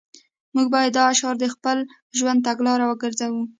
[0.55, 1.77] موږ باید دا شعار د خپل
[2.17, 3.41] ژوند تګلاره وګرځوو